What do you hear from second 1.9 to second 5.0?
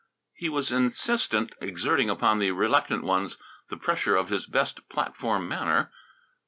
upon the reluctant ones the pressure of his best